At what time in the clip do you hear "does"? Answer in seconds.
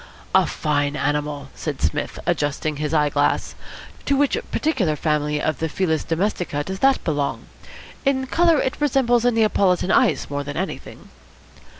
6.63-6.79